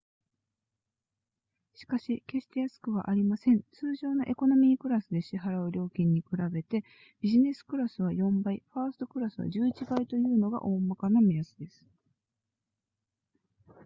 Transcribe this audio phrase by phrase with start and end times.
[1.75, 6.83] しかし決して安くはありません通常のエコノミークラスで支払う料金に比べて
[7.21, 11.85] ビジネスクラスは4倍ファーストクラスは11倍というのが大まかな目安です